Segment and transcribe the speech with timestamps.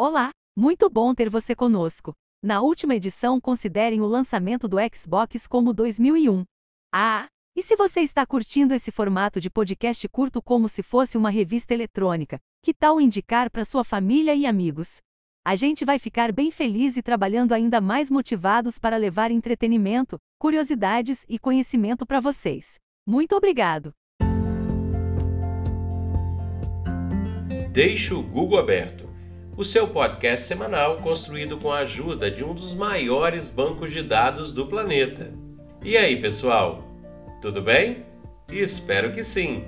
[0.00, 2.14] Olá, muito bom ter você conosco.
[2.40, 6.44] Na última edição, considerem o lançamento do Xbox como 2001.
[6.94, 11.30] Ah, e se você está curtindo esse formato de podcast curto como se fosse uma
[11.30, 14.98] revista eletrônica, que tal indicar para sua família e amigos?
[15.44, 21.26] A gente vai ficar bem feliz e trabalhando ainda mais motivados para levar entretenimento, curiosidades
[21.28, 22.76] e conhecimento para vocês.
[23.04, 23.92] Muito obrigado!
[27.72, 29.07] Deixe o Google aberto
[29.58, 34.52] o seu podcast semanal construído com a ajuda de um dos maiores bancos de dados
[34.52, 35.34] do planeta.
[35.82, 36.84] E aí, pessoal?
[37.42, 38.06] Tudo bem?
[38.52, 39.64] Espero que sim!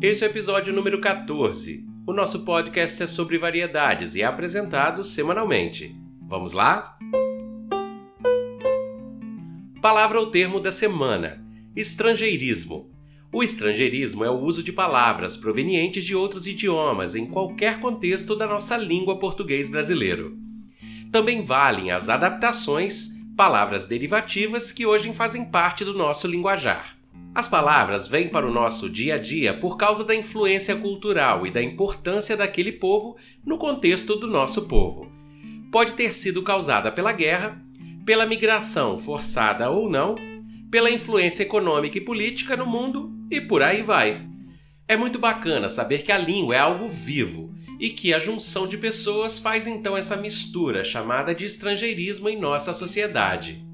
[0.00, 1.84] Esse é o episódio número 14.
[2.06, 5.94] O nosso podcast é sobre variedades e é apresentado semanalmente.
[6.22, 6.96] Vamos lá?
[9.82, 11.44] Palavra ou termo da semana
[11.76, 12.90] Estrangeirismo.
[13.30, 18.46] O estrangeirismo é o uso de palavras provenientes de outros idiomas em qualquer contexto da
[18.46, 20.38] nossa língua português brasileiro.
[21.12, 26.96] Também valem as adaptações, palavras derivativas que hoje fazem parte do nosso linguajar.
[27.34, 31.50] As palavras vêm para o nosso dia a dia por causa da influência cultural e
[31.50, 35.12] da importância daquele povo no contexto do nosso povo.
[35.70, 37.62] Pode ter sido causada pela guerra,
[38.06, 40.16] pela migração forçada ou não,
[40.70, 44.26] pela influência econômica e política no mundo e por aí vai.
[44.88, 48.78] É muito bacana saber que a língua é algo vivo e que a junção de
[48.78, 53.64] pessoas faz então essa mistura chamada de estrangeirismo em nossa sociedade.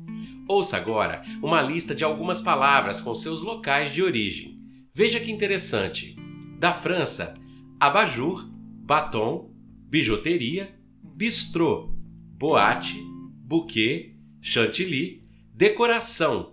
[0.49, 4.59] Ouça agora uma lista de algumas palavras com seus locais de origem.
[4.95, 6.17] Veja que interessante.
[6.59, 7.35] Da França,
[7.79, 8.49] abajur,
[8.85, 9.51] batom,
[9.89, 11.95] bijuteria, bistrô,
[12.39, 13.03] boate,
[13.45, 15.23] buquê, chantilly,
[15.55, 16.52] decoração,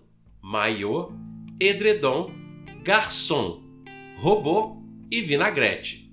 [0.50, 1.11] maiô,
[1.61, 2.31] edredom,
[2.83, 3.61] garçom,
[4.17, 6.11] robô e vinagrete.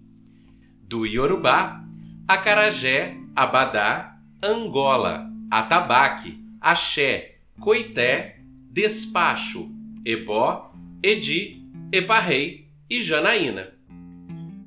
[0.82, 1.82] Do Iorubá,
[2.28, 9.70] acarajé, abadá, angola, atabaque, axé, coité, despacho,
[10.04, 10.70] ebó,
[11.02, 13.72] edi, eparrei e janaína.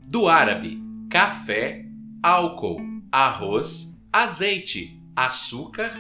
[0.08, 1.86] Do árabe, café,
[2.24, 5.92] álcool, arroz, azeite, açúcar,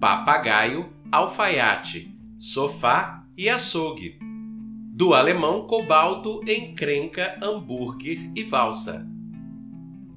[0.00, 2.11] papagaio, alfaiate,
[2.42, 4.18] sofá e açougue.
[4.20, 9.08] Do alemão, cobalto, encrenca, hambúrguer e valsa.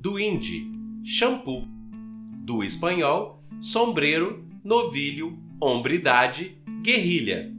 [0.02, 0.72] Do hindi,
[1.04, 1.68] shampoo.
[2.44, 7.54] Do espanhol, sombreiro, novilho, hombridade, guerrilha.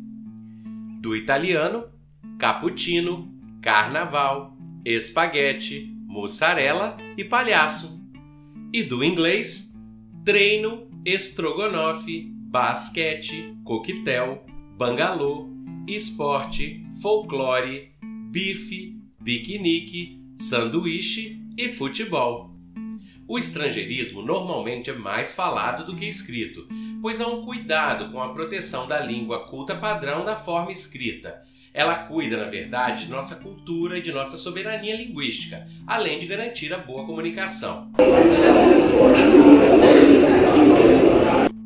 [0.99, 1.85] Do italiano,
[2.37, 8.05] cappuccino, carnaval, espaguete, mussarela e palhaço.
[8.73, 9.77] E do inglês,
[10.25, 14.45] treino, estrogonofe, basquete, coquetel,
[14.77, 15.49] bangalô,
[15.89, 17.93] esporte, folclore,
[18.31, 22.51] bife, piquenique, sanduíche e futebol.
[23.27, 26.69] O estrangeirismo normalmente é mais falado do que escrito,
[27.01, 31.43] pois há um cuidado com a proteção da língua culta padrão na forma escrita.
[31.73, 36.73] Ela cuida, na verdade, de nossa cultura e de nossa soberania linguística, além de garantir
[36.75, 37.91] a boa comunicação.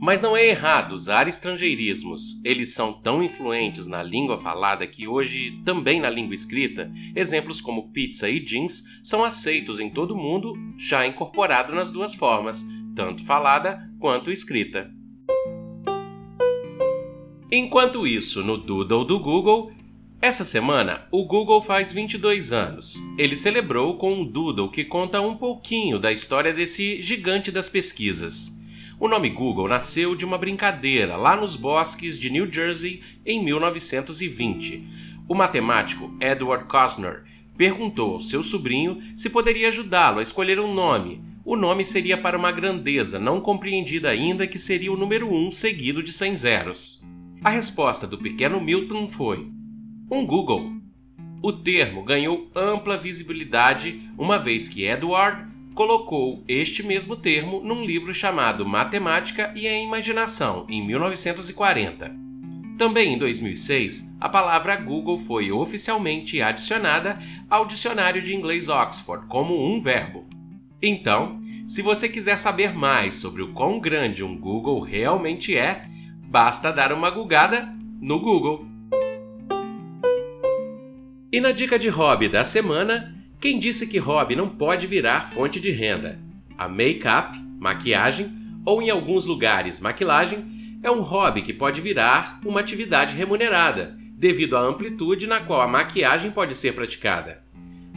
[0.00, 2.40] Mas não é errado usar estrangeirismos.
[2.42, 7.92] Eles são tão influentes na língua falada que hoje, também na língua escrita, exemplos como
[7.92, 12.64] pizza e jeans são aceitos em todo o mundo, já incorporado nas duas formas,
[12.96, 14.90] tanto falada quanto escrita.
[17.52, 19.70] Enquanto isso, no Doodle do Google,
[20.22, 23.02] essa semana o Google faz 22 anos.
[23.18, 28.59] Ele celebrou com um Doodle que conta um pouquinho da história desse gigante das pesquisas.
[29.00, 34.86] O nome Google nasceu de uma brincadeira lá nos bosques de New Jersey em 1920.
[35.26, 37.24] O matemático Edward Cosner
[37.56, 41.24] perguntou ao seu sobrinho se poderia ajudá-lo a escolher um nome.
[41.46, 45.50] O nome seria para uma grandeza não compreendida ainda que seria o número 1 um
[45.50, 47.02] seguido de 100 zeros.
[47.42, 49.50] A resposta do pequeno Milton foi:
[50.12, 50.72] um Google.
[51.42, 58.12] O termo ganhou ampla visibilidade uma vez que Edward colocou este mesmo termo num livro
[58.12, 62.14] chamado Matemática e a Imaginação, em 1940.
[62.76, 67.18] Também em 2006, a palavra Google foi oficialmente adicionada
[67.48, 70.26] ao dicionário de inglês Oxford como um verbo.
[70.82, 75.86] Então, se você quiser saber mais sobre o quão grande um Google realmente é,
[76.24, 77.70] basta dar uma gugada
[78.00, 78.66] no Google.
[81.30, 85.58] E na dica de hobby da semana, quem disse que hobby não pode virar fonte
[85.58, 86.20] de renda?
[86.58, 88.30] A make-up, maquiagem
[88.66, 94.58] ou em alguns lugares maquilagem é um hobby que pode virar uma atividade remunerada, devido
[94.58, 97.42] à amplitude na qual a maquiagem pode ser praticada.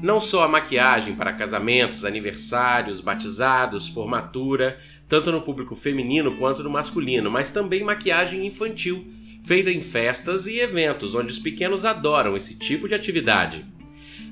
[0.02, 4.78] Não só a maquiagem para casamentos, aniversários, batizados, formatura,
[5.10, 9.06] tanto no público feminino quanto no masculino, mas também maquiagem infantil,
[9.46, 13.66] feita em festas e eventos onde os pequenos adoram esse tipo de atividade.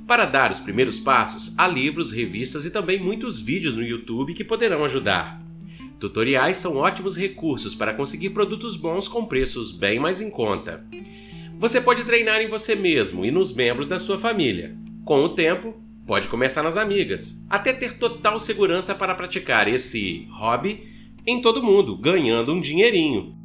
[0.07, 4.44] Para dar os primeiros passos, há livros, revistas e também muitos vídeos no YouTube que
[4.44, 5.42] poderão ajudar.
[6.00, 10.81] Tutoriais são ótimos recursos para conseguir produtos bons com preços bem mais em conta.
[11.57, 14.75] Você pode treinar em você mesmo e nos membros da sua família.
[15.06, 15.75] Com o tempo,
[16.07, 20.81] pode começar nas amigas, até ter total segurança para praticar esse hobby
[21.25, 23.36] em todo mundo, ganhando um dinheirinho.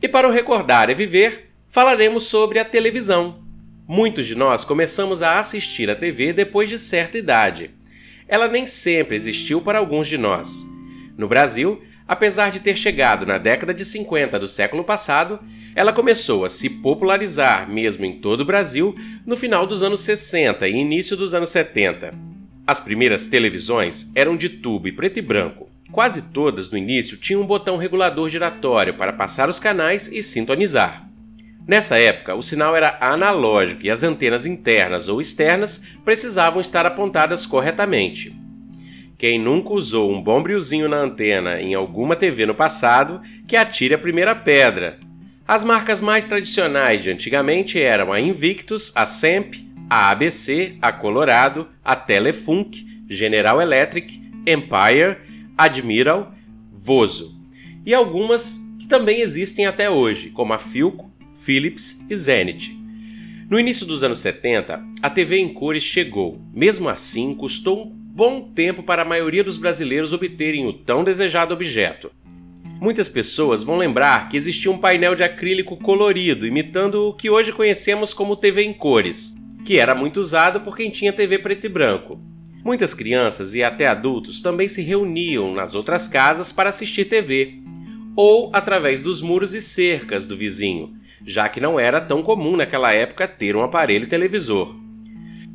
[0.00, 3.38] E para o Recordar é Viver, falaremos sobre a televisão.
[3.88, 7.70] Muitos de nós começamos a assistir a TV depois de certa idade.
[8.28, 10.66] Ela nem sempre existiu para alguns de nós.
[11.16, 15.40] No Brasil, apesar de ter chegado na década de 50 do século passado,
[15.74, 18.94] ela começou a se popularizar mesmo em todo o Brasil
[19.24, 22.12] no final dos anos 60 e início dos anos 70.
[22.66, 25.70] As primeiras televisões eram de tubo e preto e branco.
[25.90, 31.10] Quase todas no início tinham um botão regulador giratório para passar os canais e sintonizar.
[31.66, 37.46] Nessa época, o sinal era analógico e as antenas internas ou externas precisavam estar apontadas
[37.46, 38.36] corretamente.
[39.16, 43.98] Quem nunca usou um bombrilzinho na antena em alguma TV no passado, que atire a
[43.98, 44.98] primeira pedra.
[45.46, 49.54] As marcas mais tradicionais de antigamente eram a Invictus, a Semp,
[49.88, 55.18] a ABC, a Colorado, a Telefunk, General Electric, Empire,
[55.56, 56.34] Admiral,
[56.72, 57.40] Vozo.
[57.86, 61.11] E algumas que também existem até hoje, como a Philco,
[61.44, 62.70] Philips e Zenith.
[63.50, 66.40] No início dos anos 70, a TV em cores chegou.
[66.54, 71.52] Mesmo assim, custou um bom tempo para a maioria dos brasileiros obterem o tão desejado
[71.52, 72.10] objeto.
[72.80, 77.52] Muitas pessoas vão lembrar que existia um painel de acrílico colorido, imitando o que hoje
[77.52, 79.34] conhecemos como TV em cores,
[79.64, 82.20] que era muito usado por quem tinha TV preto e branco.
[82.64, 87.61] Muitas crianças e até adultos também se reuniam nas outras casas para assistir TV,
[88.16, 90.94] ou através dos muros e cercas do vizinho,
[91.24, 94.76] já que não era tão comum naquela época ter um aparelho televisor.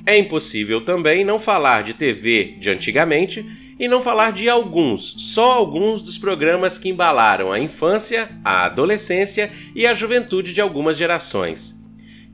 [0.05, 3.45] É impossível também não falar de TV de antigamente
[3.79, 9.51] e não falar de alguns, só alguns dos programas que embalaram a infância, a adolescência
[9.75, 11.83] e a juventude de algumas gerações.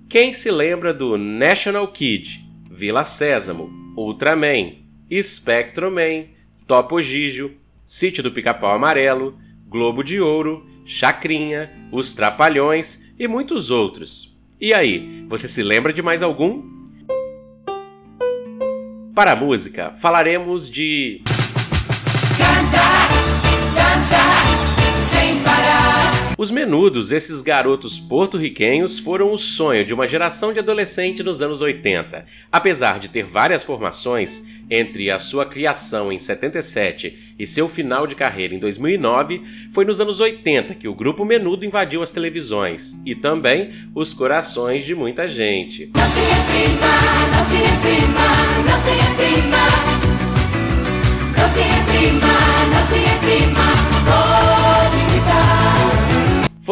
[0.08, 4.74] Quem se lembra do National Kid, Vila Sésamo, Ultraman,
[5.12, 6.26] Spectroman,
[6.68, 9.38] Topo Gigio, Sítio do Pica-Pau Amarelo,
[9.74, 14.38] Globo de Ouro, Chacrinha, Os Trapalhões e muitos outros.
[14.62, 16.62] E aí, você se lembra de mais algum?
[19.16, 21.24] Para a música, falaremos de.
[26.36, 31.62] Os menudos, esses garotos porto-riquenhos, foram o sonho de uma geração de adolescente nos anos
[31.62, 32.26] 80.
[32.52, 38.16] Apesar de ter várias formações, entre a sua criação em 77 e seu final de
[38.16, 43.14] carreira em 2009, foi nos anos 80 que o grupo Menudo invadiu as televisões e
[43.14, 45.92] também os corações de muita gente.
[45.96, 46.88] Não se reprima,
[47.32, 48.26] não se reprima,
[48.66, 49.64] não se reprima.
[51.38, 52.34] Não se reprima,
[52.72, 54.63] não se reprima, gritar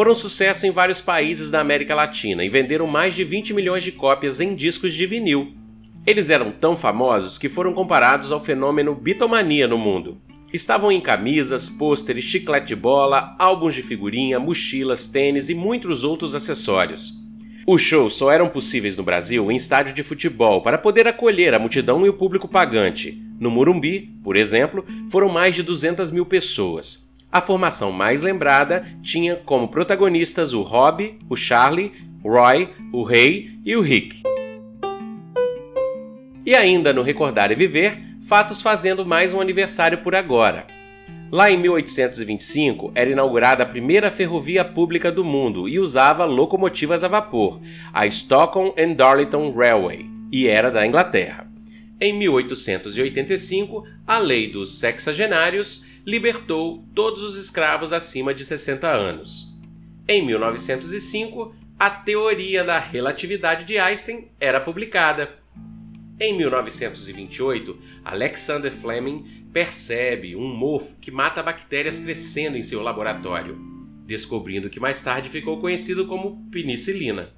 [0.02, 3.92] foram sucesso em vários países da América Latina e venderam mais de 20 milhões de
[3.92, 5.54] cópias em discos de vinil.
[6.04, 10.18] Eles eram tão famosos que foram comparados ao fenômeno bitomania no mundo.
[10.52, 16.34] Estavam em camisas, pôsteres, chiclete de bola, álbuns de figurinha, mochilas, tênis e muitos outros
[16.34, 17.12] acessórios.
[17.64, 21.60] Os shows só eram possíveis no Brasil em estádio de futebol para poder acolher a
[21.60, 23.22] multidão e o público pagante.
[23.38, 27.11] No Morumbi, por exemplo, foram mais de 200 mil pessoas.
[27.32, 31.90] A formação mais lembrada tinha como protagonistas o Rob, o Charlie,
[32.22, 34.22] Roy, o Ray e o Rick.
[36.44, 37.98] E ainda no Recordar e Viver,
[38.28, 40.66] fatos fazendo mais um aniversário por agora.
[41.30, 47.08] Lá em 1825 era inaugurada a primeira ferrovia pública do mundo e usava locomotivas a
[47.08, 47.62] vapor,
[47.94, 51.50] a Stockholm and Darlington Railway, e era da Inglaterra.
[51.98, 59.52] Em 1885, a Lei dos Sexagenários libertou todos os escravos acima de 60 anos.
[60.08, 65.38] Em 1905, a teoria da relatividade de Einstein era publicada.
[66.20, 73.58] Em 1928, Alexander Fleming percebe um mofo que mata bactérias crescendo em seu laboratório,
[74.06, 77.30] descobrindo que mais tarde ficou conhecido como penicilina.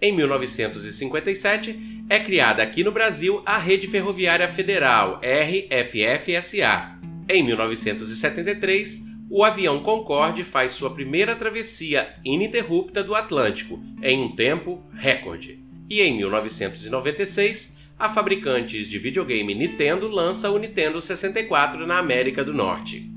[0.00, 9.44] Em 1957, é criada aqui no Brasil a Rede Ferroviária Federal, RFFSA, em 1973, o
[9.44, 15.58] avião Concorde faz sua primeira travessia ininterrupta do Atlântico em um tempo recorde.
[15.90, 22.54] E em 1996, a fabricante de videogame Nintendo lança o Nintendo 64 na América do
[22.54, 23.10] Norte.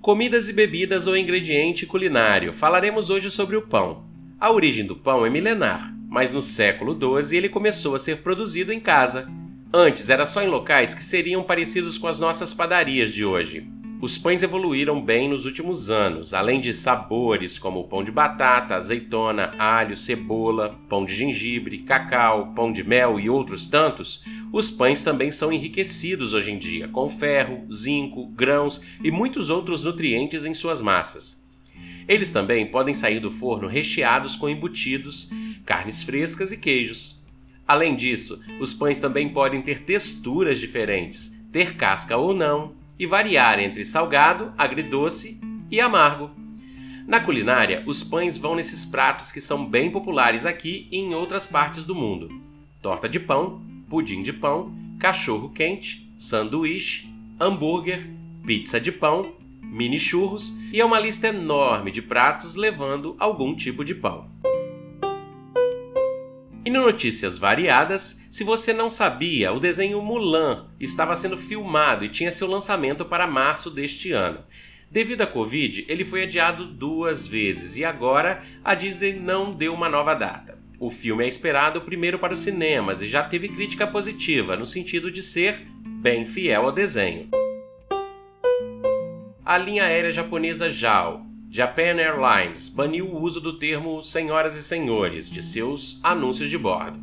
[0.00, 2.52] Comidas e bebidas ou ingrediente culinário.
[2.52, 4.04] Falaremos hoje sobre o pão.
[4.40, 8.72] A origem do pão é milenar, mas no século XII ele começou a ser produzido
[8.72, 9.28] em casa.
[9.72, 13.68] Antes era só em locais que seriam parecidos com as nossas padarias de hoje.
[14.00, 19.54] Os pães evoluíram bem nos últimos anos, além de sabores como pão de batata, azeitona,
[19.58, 24.22] alho, cebola, pão de gengibre, cacau, pão de mel e outros tantos.
[24.52, 29.82] Os pães também são enriquecidos hoje em dia com ferro, zinco, grãos e muitos outros
[29.82, 31.42] nutrientes em suas massas.
[32.06, 35.30] Eles também podem sair do forno recheados com embutidos,
[35.64, 37.25] carnes frescas e queijos.
[37.66, 43.58] Além disso, os pães também podem ter texturas diferentes, ter casca ou não, e variar
[43.58, 46.30] entre salgado, agridoce e amargo.
[47.06, 51.46] Na culinária, os pães vão nesses pratos que são bem populares aqui e em outras
[51.46, 52.28] partes do mundo:
[52.80, 58.08] torta de pão, pudim de pão, cachorro quente, sanduíche, hambúrguer,
[58.44, 63.84] pizza de pão, mini churros e é uma lista enorme de pratos levando algum tipo
[63.84, 64.28] de pão.
[66.66, 72.08] E no Notícias Variadas, se você não sabia, o desenho Mulan estava sendo filmado e
[72.08, 74.40] tinha seu lançamento para março deste ano.
[74.90, 79.88] Devido à Covid, ele foi adiado duas vezes e agora a Disney não deu uma
[79.88, 80.58] nova data.
[80.76, 85.08] O filme é esperado primeiro para os cinemas e já teve crítica positiva, no sentido
[85.08, 85.64] de ser
[86.02, 87.28] bem fiel ao desenho.
[89.44, 91.25] A linha aérea japonesa JAL
[91.56, 97.00] Japan Airlines baniu o uso do termo senhoras e senhores de seus anúncios de bordo.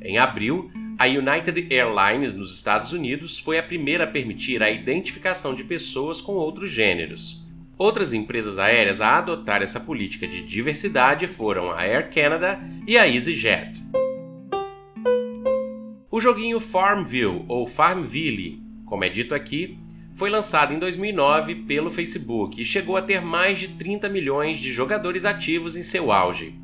[0.00, 5.54] Em abril, a United Airlines nos Estados Unidos foi a primeira a permitir a identificação
[5.54, 7.44] de pessoas com outros gêneros.
[7.76, 13.06] Outras empresas aéreas a adotar essa política de diversidade foram a Air Canada e a
[13.06, 13.82] EasyJet.
[16.10, 19.78] O joguinho Farmville ou Farmville, como é dito aqui,
[20.14, 24.72] foi lançado em 2009 pelo Facebook e chegou a ter mais de 30 milhões de
[24.72, 26.54] jogadores ativos em seu auge.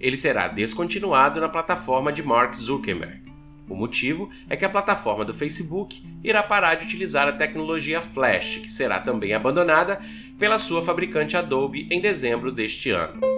[0.00, 3.22] Ele será descontinuado na plataforma de Mark Zuckerberg.
[3.68, 8.58] O motivo é que a plataforma do Facebook irá parar de utilizar a tecnologia Flash,
[8.58, 10.00] que será também abandonada
[10.38, 13.35] pela sua fabricante Adobe em dezembro deste ano.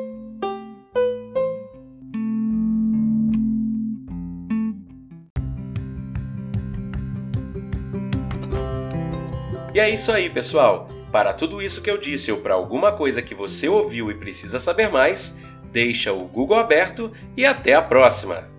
[9.79, 10.89] E é isso aí, pessoal.
[11.13, 14.59] Para tudo isso que eu disse ou para alguma coisa que você ouviu e precisa
[14.59, 15.39] saber mais,
[15.71, 18.58] deixa o Google aberto e até a próxima!